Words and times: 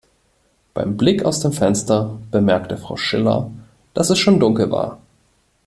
Beim 0.73 0.97
Blick 0.97 1.23
aus 1.25 1.41
dem 1.41 1.51
Fenster 1.53 2.17
bemerkte 2.31 2.75
Frau 2.75 2.97
Schiller, 2.97 3.51
dass 3.93 4.09
es 4.09 4.17
schon 4.17 4.39
dunkel 4.39 4.71
war. 4.71 4.99